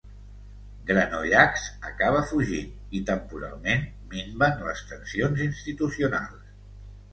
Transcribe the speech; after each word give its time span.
Granollacs 0.91 1.65
acabà 1.89 2.23
fugint 2.31 2.73
i, 3.01 3.03
temporalment, 3.11 3.85
minven 4.15 4.67
les 4.71 4.83
tensions 4.95 5.47
institucionals. 5.49 6.53